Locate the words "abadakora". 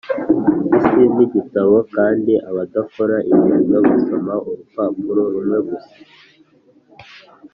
2.49-3.15